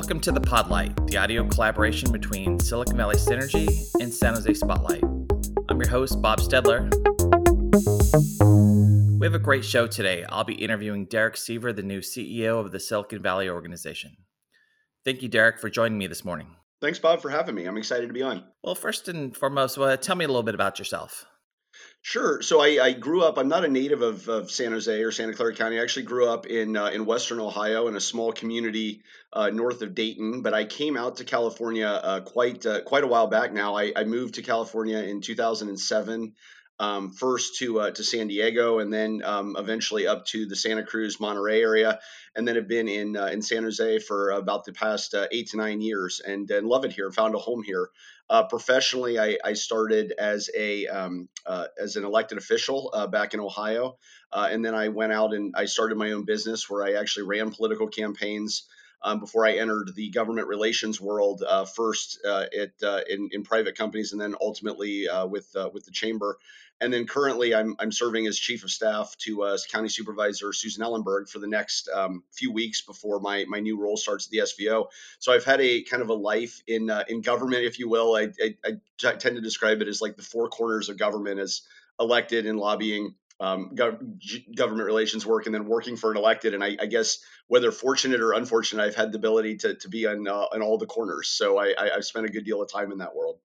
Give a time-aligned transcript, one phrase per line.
[0.00, 5.04] Welcome to the Podlight, the audio collaboration between Silicon Valley Synergy and San Jose Spotlight.
[5.68, 6.88] I'm your host, Bob Staedler.
[9.20, 10.24] We have a great show today.
[10.30, 14.16] I'll be interviewing Derrick Seaver, the new CEO of the Silicon Valley organization.
[15.04, 16.56] Thank you, Derrick, for joining me this morning.
[16.80, 17.66] Thanks, Bob, for having me.
[17.66, 18.44] I'm excited to be on.
[18.64, 21.26] Well, first and foremost, well, tell me a little bit about yourself.
[22.02, 22.40] Sure.
[22.40, 23.36] So I, I, grew up.
[23.36, 25.78] I'm not a native of, of, San Jose or Santa Clara County.
[25.78, 29.02] I actually grew up in uh, in Western Ohio in a small community
[29.34, 30.40] uh, north of Dayton.
[30.40, 33.76] But I came out to California uh, quite uh, quite a while back now.
[33.76, 36.32] I, I, moved to California in 2007
[36.78, 40.82] um, first to uh, to San Diego, and then um, eventually up to the Santa
[40.82, 42.00] Cruz, Monterey area,
[42.34, 45.58] and then have been in uh, in San Jose for about the past eight to
[45.58, 47.10] nine years, and, and love it here.
[47.12, 47.90] Found a home here.
[48.30, 53.34] Uh, professionally, I, I, started as a um, uh, as an elected official uh, back
[53.34, 53.96] in Ohio,
[54.32, 57.50] and then I went out and I started my own business where I actually ran
[57.50, 58.68] political campaigns.
[59.02, 63.42] Um, before I entered the government relations world, uh, first uh, at, uh, in, in,
[63.42, 66.38] private companies and then ultimately with with the chamber.
[66.82, 70.82] And then currently, I'm, I'm serving as chief of staff to uh, County Supervisor Susan
[70.82, 74.38] Ellenberg for the next um, few weeks before my, my new role starts at the
[74.38, 74.86] SVO.
[75.18, 78.16] So I've had a kind of a life in uh, in government, if you will.
[78.16, 81.62] I, I, I, tend to describe it as like the four corners of government as
[81.98, 86.54] elected and lobbying, um, gov- government relations work, and then working for an elected.
[86.54, 90.06] And I, I, guess whether fortunate or unfortunate, I've had the ability to, to be
[90.06, 91.28] on, uh, on all the corners.
[91.28, 93.38] So I, I've spent a good deal of time in that world.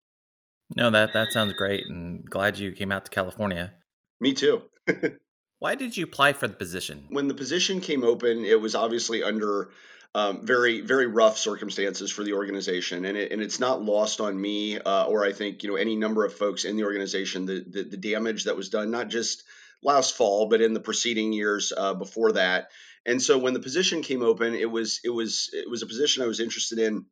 [0.75, 3.71] No, that that sounds great, and glad you came out to California.
[4.19, 4.63] Me too.
[5.59, 7.05] Why did you apply for the position?
[7.09, 9.69] When the position came open, it was obviously under
[10.15, 14.39] um, very very rough circumstances for the organization, and it, and it's not lost on
[14.39, 17.63] me uh, or I think you know any number of folks in the organization the,
[17.67, 19.43] the, the damage that was done not just
[19.85, 22.69] last fall but in the preceding years uh, before that.
[23.05, 26.23] And so when the position came open, it was it was it was a position
[26.23, 27.05] I was interested in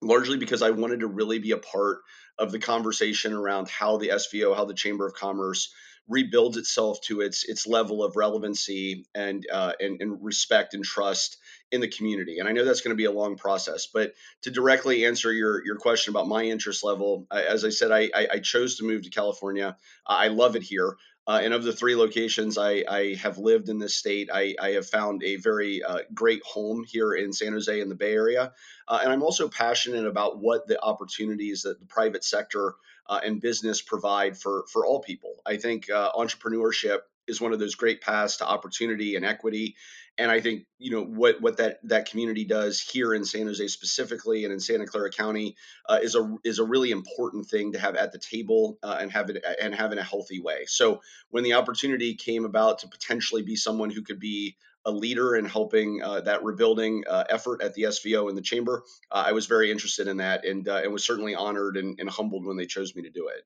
[0.00, 1.98] largely because I wanted to really be a part
[2.38, 5.72] of the conversation around how the SVO, how the Chamber of Commerce
[6.08, 11.38] rebuilds itself to its its level of relevancy and uh, and, and respect and trust
[11.70, 12.38] in the community.
[12.38, 15.64] And I know that's going to be a long process, but to directly answer your
[15.64, 18.84] your question about my interest level, I, as I said, I, I, I chose to
[18.84, 19.76] move to California.
[20.06, 20.96] I love it here.
[21.26, 24.70] Uh, and of the three locations I, I, have lived in this state, I, I
[24.70, 28.52] have found a very uh, great home here in San Jose in the Bay Area.
[28.88, 32.74] Uh, and I'm also passionate about what the opportunities that the private sector
[33.08, 35.36] uh, and business provide for, for all people.
[35.46, 39.76] I think uh, entrepreneurship is one of those great paths to opportunity and equity.
[40.18, 43.66] And I think you know what what that that community does here in San Jose
[43.68, 45.56] specifically and in Santa Clara County
[45.88, 49.10] uh, is a is a really important thing to have at the table uh, and
[49.10, 50.64] have it and have in a healthy way.
[50.66, 51.00] So
[51.30, 55.44] when the opportunity came about to potentially be someone who could be a leader in
[55.44, 59.46] helping uh, that rebuilding uh, effort at the SVO and the chamber, uh, I was
[59.46, 62.66] very interested in that and uh, and was certainly honored and, and, humbled when they
[62.66, 63.44] chose me to do it.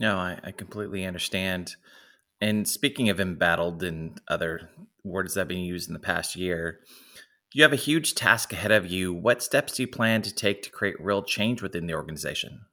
[0.00, 1.76] No, I, I completely understand.
[2.40, 4.70] And speaking of embattled and other
[5.04, 6.80] words that have been used in the past year,
[7.52, 9.12] you have a huge task ahead of you.
[9.12, 12.66] What steps do you plan to take to create real change within the organization?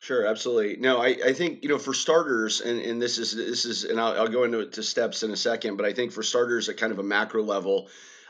[0.00, 0.76] Sure, absolutely.
[0.76, 4.00] No, I, I think you know for starters, and, and this is this is, and
[4.00, 6.76] I'll, I'll go into to steps in a second, but I think for starters, at
[6.76, 7.88] kind of a macro level,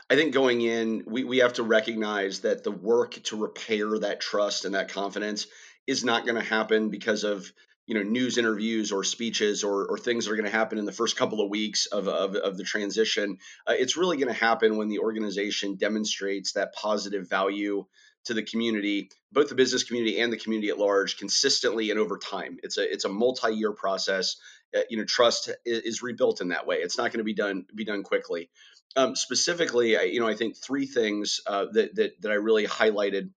[0.09, 4.19] I think going in, we, we have to recognize that the work to repair that
[4.19, 5.45] trust and that confidence
[5.85, 7.51] is not going to happen because of
[7.89, 10.85] you know news interviews or speeches or, or things that are going to happen in
[10.85, 14.39] the first couple of weeks of, of, of the transition uh, it's really going to
[14.39, 17.85] happen when the organization demonstrates that positive value
[18.25, 22.17] to the community both the business community and the community at large consistently and over
[22.17, 22.57] time.
[22.63, 24.37] It's a it's a multi-year process.
[24.75, 26.77] Uh, you know trust is, is, rebuilt in that way.
[26.77, 28.49] It's not going to be done be done quickly.
[28.95, 32.65] Um, specifically I, you know i think three things uh, that, that that i really
[32.65, 33.29] highlighted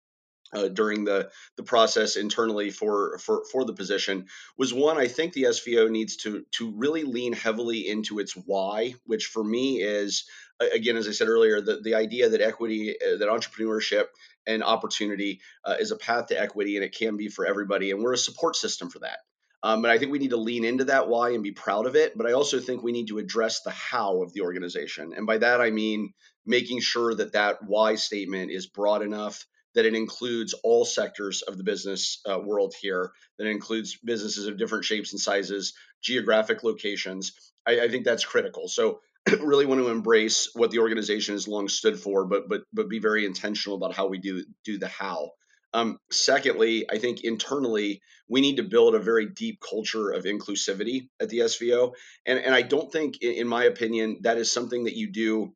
[0.52, 4.26] uh, during the the process internally for for for the position
[4.56, 8.94] was one I think the SVO needs to to really lean heavily into its why,
[9.04, 10.24] which for me is
[10.60, 14.06] again as I said earlier the the idea that equity uh, that entrepreneurship
[14.46, 18.02] and opportunity uh, is a path to equity and it can be for everybody and
[18.02, 19.18] we're a support system for that.
[19.64, 21.94] Um, and I think we need to lean into that why and be proud of
[21.94, 22.18] it.
[22.18, 25.12] But I also think we need to address the how of the organization.
[25.16, 26.12] And by that, I mean
[26.44, 31.56] making sure that that why statement is broad enough that it includes all sectors of
[31.56, 37.32] the business uh, world here, that includes businesses of different shapes and sizes, geographic locations.
[37.66, 38.68] I, I think that's critical.
[38.68, 39.00] So
[39.40, 42.98] really want to embrace what the organization has long stood for, but but but be
[42.98, 45.30] very intentional about how we do do the how.
[45.74, 51.08] Um, secondly, I think internally we need to build a very deep culture of inclusivity
[51.20, 51.92] at the SVO,
[52.26, 55.54] and and I don't think, in, in my opinion, that is something that you do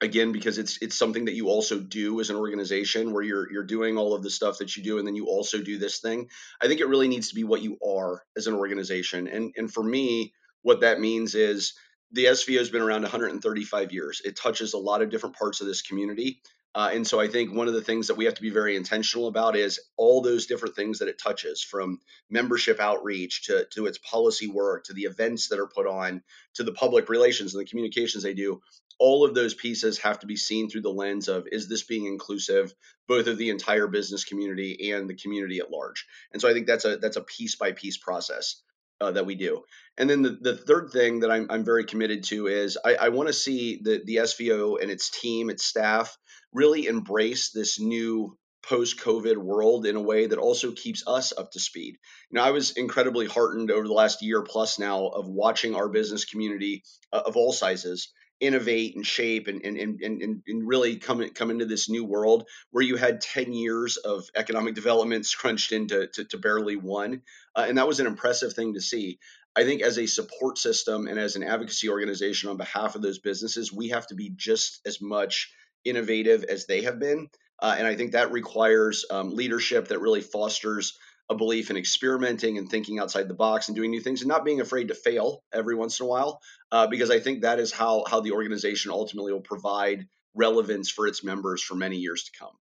[0.00, 3.64] again because it's it's something that you also do as an organization where you're you're
[3.64, 6.28] doing all of the stuff that you do and then you also do this thing
[6.62, 9.72] i think it really needs to be what you are as an organization and and
[9.72, 10.32] for me
[10.62, 11.74] what that means is
[12.12, 14.20] the SVO has been around 135 years.
[14.24, 16.42] It touches a lot of different parts of this community.
[16.74, 18.76] Uh, and so I think one of the things that we have to be very
[18.76, 21.98] intentional about is all those different things that it touches from
[22.28, 26.22] membership outreach to, to its policy work to the events that are put on
[26.54, 28.60] to the public relations and the communications they do.
[29.00, 32.06] All of those pieces have to be seen through the lens of is this being
[32.06, 32.72] inclusive,
[33.08, 36.06] both of the entire business community and the community at large.
[36.32, 38.62] And so I think that's a that's a piece by piece process
[39.00, 39.62] uh, that we do.
[39.96, 43.08] And then the, the third thing that I'm, I'm very committed to is I, I
[43.08, 46.16] want to see the, the SVO and its team, its staff,
[46.52, 51.50] really embrace this new post COVID world in a way that also keeps us up
[51.52, 51.96] to speed.
[52.30, 55.88] You know, I was incredibly heartened over the last year plus now of watching our
[55.88, 56.82] business community
[57.12, 61.50] uh, of all sizes innovate and shape and, and, and, and, and really come, come
[61.50, 66.24] into this new world where you had 10 years of economic development scrunched into to,
[66.24, 67.22] to barely one.
[67.54, 69.18] Uh, and that was an impressive thing to see.
[69.56, 73.18] I think as a support system and as an advocacy organization on behalf of those
[73.18, 75.52] businesses, we have to be just as much
[75.84, 77.28] innovative as they have been.
[77.58, 80.98] Uh, and I think that requires um, leadership that really fosters
[81.30, 84.44] a belief in experimenting and thinking outside the box and doing new things and not
[84.44, 86.40] being afraid to fail every once in a while
[86.72, 91.06] uh, because i think that is how how the organization ultimately will provide relevance for
[91.06, 92.52] its members for many years to come.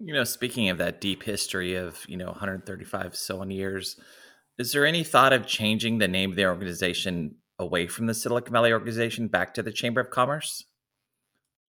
[0.00, 3.98] You know speaking of that deep history of you know 135 so on years
[4.58, 8.52] is there any thought of changing the name of the organization away from the silicon
[8.52, 10.64] valley organization back to the chamber of commerce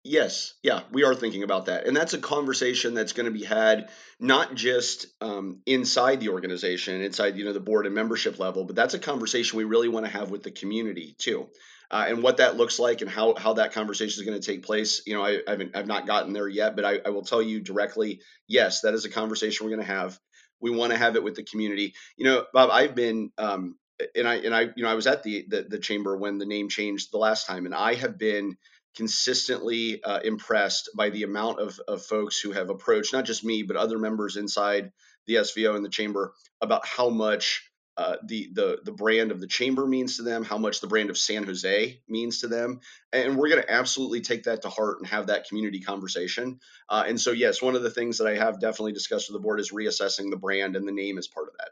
[0.07, 1.87] Yes, yeah, we are thinking about that.
[1.87, 3.89] And that's a conversation that's going to be had
[4.21, 8.77] not just um, inside the organization, inside you know the board and membership level, but
[8.77, 11.49] that's a conversation we really want to have with the community too.
[11.91, 14.63] Uh, and what that looks like and how how that conversation is going to take
[14.63, 15.01] place.
[15.07, 17.41] You know, I, I haven't I've not gotten there yet, but I, I will tell
[17.41, 18.21] you directly.
[18.47, 20.19] Yes, that is a conversation we're going to have.
[20.61, 21.95] We want to have it with the community.
[22.19, 23.77] You know, Bob, I've been um,
[24.15, 26.47] and I and I you know I was at the, the the chamber when the
[26.47, 28.57] name changed the last time, and I have been
[28.97, 33.63] consistently uh, impressed by the amount of, of folks who have approached not just me
[33.63, 34.93] but other members inside
[35.27, 39.47] the SVO and the chamber about how much uh, the the the brand of the
[39.47, 42.81] chamber means to them, how much the brand of San Jose means to them,
[43.13, 46.59] and we're going to absolutely take that to heart and have that community conversation.
[46.89, 49.43] Uh, and so, yes, one of the things that I have definitely discussed with the
[49.43, 51.69] board is reassessing the brand, and the name is part of that.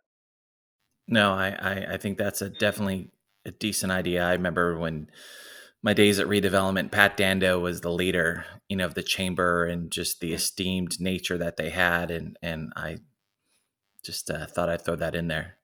[1.09, 3.11] No, I I, I think that's a definitely
[3.45, 4.25] a decent idea.
[4.25, 5.09] I remember when
[5.82, 9.90] my days at redevelopment, Pat Dando was the leader, you know, of the chamber and
[9.90, 12.99] just the esteemed nature that they had, and and I
[14.05, 15.56] just uh, thought I'd throw that in there.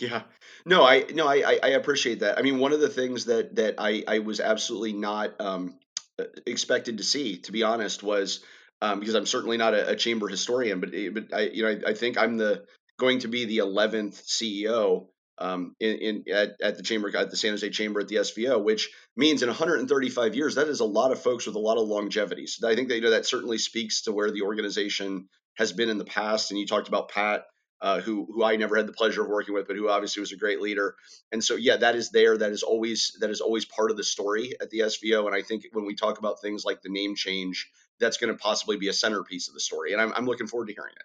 [0.00, 0.22] Yeah,
[0.64, 2.38] no, I no, I I appreciate that.
[2.38, 5.78] I mean, one of the things that that I I was absolutely not um,
[6.18, 8.44] uh, expected to see, to be honest, was
[8.80, 11.90] um, because I'm certainly not a, a chamber historian, but but I you know I,
[11.90, 12.64] I think I'm the
[12.96, 15.06] going to be the 11th CEO
[15.40, 18.62] um, in, in at, at, the chamber at the San Jose Chamber at the SVO,
[18.62, 21.86] which means in 135 years that is a lot of folks with a lot of
[21.86, 22.46] longevity.
[22.46, 25.88] So I think that you know that certainly speaks to where the organization has been
[25.88, 26.50] in the past.
[26.50, 27.44] And you talked about Pat,
[27.80, 30.32] uh, who who I never had the pleasure of working with, but who obviously was
[30.32, 30.94] a great leader.
[31.32, 32.36] And so yeah, that is there.
[32.38, 35.26] That is always that is always part of the story at the SVO.
[35.26, 37.70] And I think when we talk about things like the name change,
[38.00, 39.92] that's going to possibly be a centerpiece of the story.
[39.92, 41.02] And I'm, I'm looking forward to hearing it.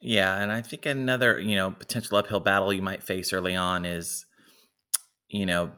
[0.00, 3.84] Yeah, and I think another, you know, potential uphill battle you might face early on
[3.84, 4.26] is,
[5.28, 5.72] you know,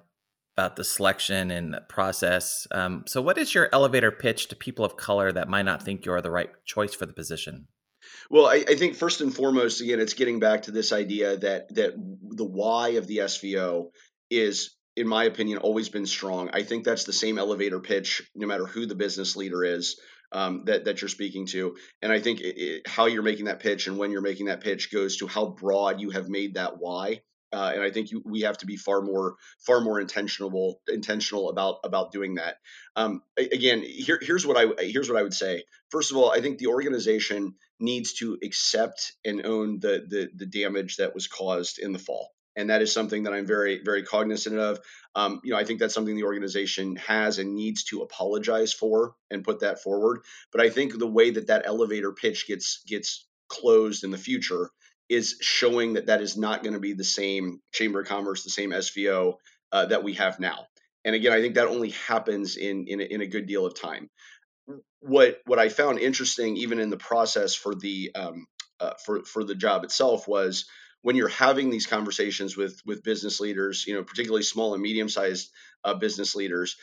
[0.56, 2.66] about the selection and the process.
[2.72, 6.04] Um, so, what is your elevator pitch to people of color that might not think
[6.04, 7.68] you're the right choice for the position?
[8.28, 11.74] Well, I, I think first and foremost, again, it's getting back to this idea that
[11.74, 13.90] that the why of the SVO
[14.30, 16.50] is in my opinion, always been strong.
[16.52, 20.00] I think that's the same elevator pitch, no matter who the business leader is
[20.32, 21.76] um, that that you're speaking to.
[22.02, 24.60] And I think it, it, how you're making that pitch and when you're making that
[24.60, 27.22] pitch goes to how broad you have made that why.
[27.50, 31.48] Uh, and I think you, we have to be far more far more intentional intentional
[31.48, 32.56] about about doing that.
[32.94, 35.64] Um, again, here, here's what I here's what I would say.
[35.90, 40.46] First of all, I think the organization needs to accept and own the the, the
[40.46, 44.02] damage that was caused in the fall and that is something that I'm very, very
[44.02, 44.80] cognizant of.
[45.14, 49.14] Um, you know, I think that's something the organization has and needs to apologize for
[49.30, 50.22] and put that forward.
[50.50, 54.70] But I think the way that that elevator pitch gets gets closed in the future
[55.08, 58.50] is showing that that is not going to be the same Chamber of Commerce, the
[58.50, 59.34] same SVO
[59.70, 60.66] uh, that we have now.
[61.04, 63.80] And again, I think that only happens in in a, in a good deal of
[63.80, 64.10] time.
[64.98, 68.46] What what I found interesting, even in the process for the um,
[68.80, 70.66] uh, for for the job itself, was
[71.02, 75.08] when you're having these conversations with with business leaders, you know, particularly small and medium
[75.08, 75.50] sized
[75.84, 76.76] uh, business leaders,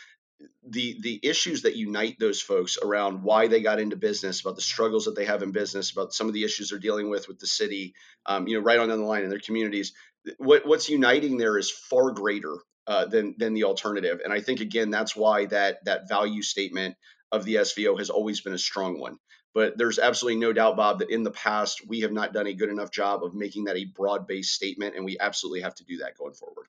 [0.68, 4.62] the the issues that unite those folks around why they got into business, about the
[4.62, 7.40] struggles that they have in business, about some of the issues they're dealing with with
[7.40, 7.94] the city,
[8.26, 9.94] um, you know, right on down the line in their communities.
[10.38, 12.56] What what's uniting there is far greater
[12.88, 16.96] uh, than than the alternative, and I think again that's why that that value statement
[17.32, 19.18] of the SVO has always been a strong one.
[19.56, 22.54] But there's absolutely no doubt, Bob, that in the past we have not done a
[22.54, 25.86] good enough job of making that a broad based statement, and we absolutely have to
[25.86, 26.68] do that going forward.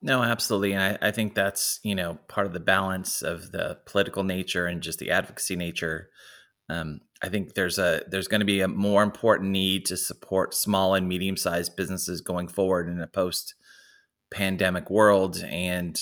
[0.00, 0.72] No, absolutely.
[0.72, 4.66] And I, I, think that's, you know, part of the balance of the political nature
[4.66, 6.08] and just the advocacy nature.
[6.70, 10.54] Um, I think there's a there's going to be a more important need to support
[10.54, 13.56] small and medium sized businesses going forward in a post
[14.32, 15.42] pandemic world.
[15.44, 16.00] And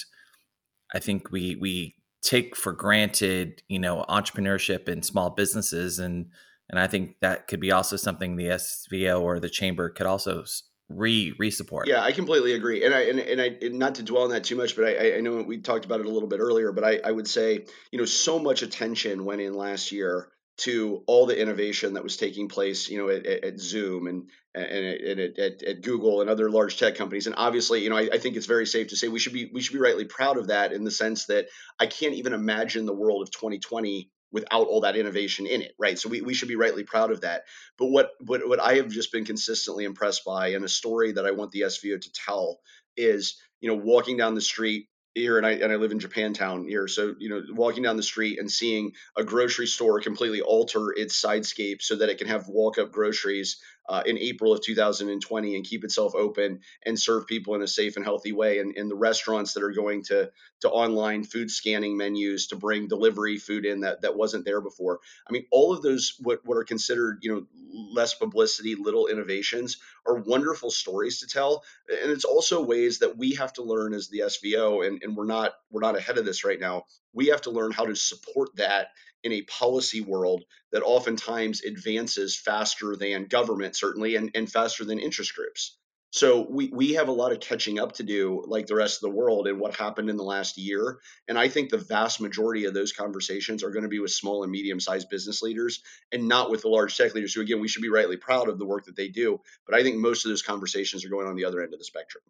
[0.95, 6.27] I think we we take for granted, you know, entrepreneurship and small businesses and
[6.71, 10.45] and I think that could be also something the SVO or the chamber could also
[10.89, 11.89] re re support.
[11.89, 14.45] Yeah, I completely agree, and I and, and I and not to dwell on that
[14.45, 16.85] too much, but I, I know we talked about it a little bit earlier, but
[16.85, 21.27] I, I would say you know so much attention went in last year to all
[21.27, 24.87] the innovation that was taking place, you know, at, at Zoom and and,
[25.19, 27.27] at, at, at, Google and other large tech companies.
[27.27, 29.49] And obviously, you know, I, I, think it's very safe to say we should be
[29.53, 31.47] we should be rightly proud of that in the sense that
[31.79, 35.99] I can't even imagine the world of 2020 without all that innovation in it, right?
[35.99, 37.45] So we, we should be rightly proud of that.
[37.79, 41.25] But what, what what I have just been consistently impressed by, and a story that
[41.25, 42.59] I want the SVO to tell
[42.97, 44.89] is, you know, walking down the street
[45.19, 46.89] here and I and I live in Japantown here.
[46.89, 51.21] So, you know, walking down the street and seeing a grocery store completely alter its
[51.21, 55.65] sidescape so that it can have walk up groceries uh, in April of 2020 and
[55.65, 58.59] keep itself open and serve people in a safe and healthy way.
[58.59, 60.31] And, and the restaurants that are going to
[60.61, 65.01] to online food scanning menus to bring delivery food in that that wasn't there before.
[65.29, 67.47] I mean, all of those what what are considered you know
[67.95, 71.65] less publicity, little innovations are wonderful stories to tell,
[72.03, 75.27] and it's also ways that we have to learn as the SVO, and, and we're
[75.27, 76.85] not we're not ahead of this right now.
[77.13, 78.89] We have to learn how to support that
[79.25, 84.99] in a policy world that oftentimes advances faster than government, certainly, and, and faster than
[84.99, 85.77] interest groups.
[86.11, 89.11] So we, we have a lot of catching up to do, like the rest of
[89.11, 91.01] the world, and what happened in the last year.
[91.29, 94.43] And I think the vast majority of those conversations are going to be with small
[94.43, 97.69] and medium sized business leaders and not with the large tech leaders, who, again, we
[97.69, 99.39] should be rightly proud of the work that they do.
[99.67, 101.85] But I think most of those conversations are going on the other end of the
[101.85, 102.25] spectrum.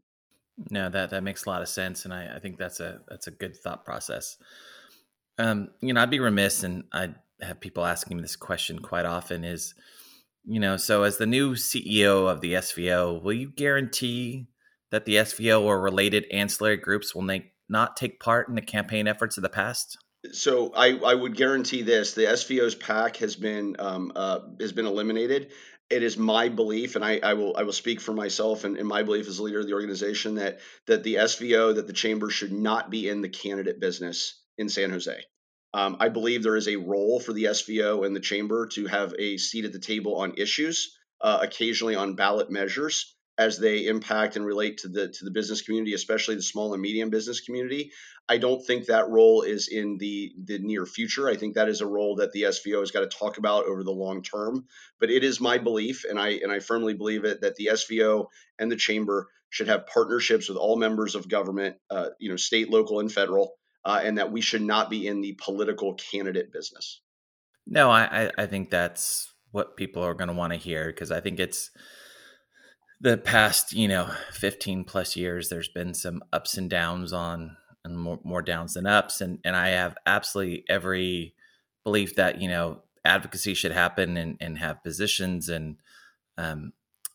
[0.70, 2.04] No, that, that makes a lot of sense.
[2.04, 4.38] And I, I think that's a, that's a good thought process.
[5.38, 9.06] Um, you know, I'd be remiss, and I have people asking me this question quite
[9.06, 9.74] often: is
[10.44, 14.48] you know, so as the new CEO of the SVO, will you guarantee
[14.90, 19.06] that the SVO or related ancillary groups will make, not take part in the campaign
[19.06, 19.98] efforts of the past?
[20.32, 24.86] So I, I would guarantee this: the SVO's PAC has been um, uh, has been
[24.86, 25.52] eliminated.
[25.90, 28.88] It is my belief, and I, I will I will speak for myself and, and
[28.88, 32.30] my belief as a leader of the organization that that the SVO that the chamber
[32.30, 35.24] should not be in the candidate business in San Jose.
[35.72, 39.14] Um, I believe there is a role for the SVO and the chamber to have
[39.18, 44.34] a seat at the table on issues, uh, occasionally on ballot measures as they impact
[44.34, 47.92] and relate to the to the business community, especially the small and medium business community.
[48.28, 51.28] I don't think that role is in the the near future.
[51.28, 53.84] I think that is a role that the SVO has got to talk about over
[53.84, 54.66] the long term.
[54.98, 58.26] But it is my belief, and I and I firmly believe it, that the SVO
[58.58, 62.70] and the chamber should have partnerships with all members of government, uh, you know, state,
[62.70, 63.52] local, and federal
[63.84, 67.00] uh, and that we should not be in the political candidate business.
[67.66, 71.20] No, I, I think that's what people are going to want to hear because I
[71.20, 71.70] think it's
[73.00, 77.98] the past, you know, 15 plus years, there's been some ups and downs on and
[77.98, 79.20] more, more downs than ups.
[79.20, 81.34] And, and I have absolutely every
[81.84, 85.48] belief that, you know, advocacy should happen and, and have positions.
[85.48, 85.76] And
[86.36, 86.72] um,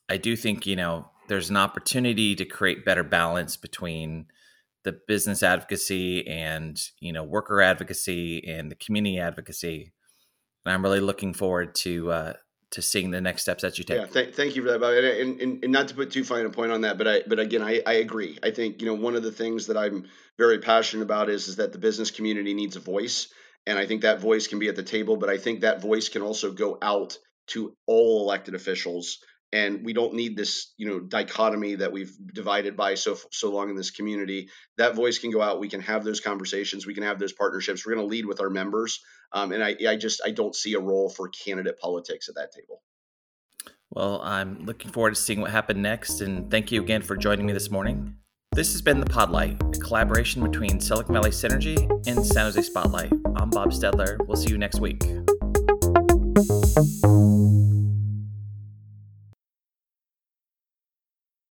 [0.09, 4.27] I do think, you know, there's an opportunity to create better balance between
[4.83, 9.93] the business advocacy and you know worker advocacy and the community advocacy
[10.65, 12.33] and i'm really looking forward to uh,
[12.73, 13.99] to seeing the next steps that you take.
[13.99, 14.93] Yeah, th- thank you for that, Bob.
[14.93, 17.39] And, and, and, not to put too fine a point on that, but I but
[17.39, 18.39] again, I, I agree.
[18.41, 20.07] I think you know one of the things that I'm
[20.39, 23.27] very passionate about is is that the business community needs a voice,
[23.67, 26.09] and I think that voice can be at the table, but I think that voice
[26.09, 29.19] can also go out to all elected officials
[29.53, 33.69] and we don't need this you know dichotomy that we've divided by so so long
[33.69, 37.03] in this community that voice can go out we can have those conversations we can
[37.03, 38.99] have those partnerships we're going to lead with our members
[39.31, 42.51] um, and I, I just i don't see a role for candidate politics at that
[42.51, 42.81] table
[43.91, 47.45] well i'm looking forward to seeing what happened next and thank you again for joining
[47.45, 48.15] me this morning
[48.55, 53.11] this has been the Podlight, a collaboration between Silicon Valley Synergy and San Jose Spotlight.
[53.35, 54.23] I'm Bob Staedler.
[54.27, 55.01] We'll see you next week.